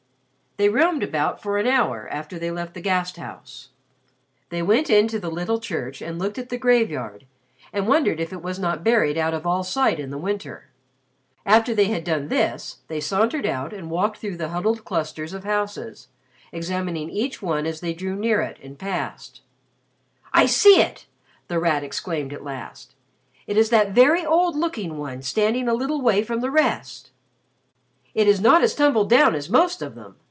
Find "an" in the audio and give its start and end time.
1.57-1.65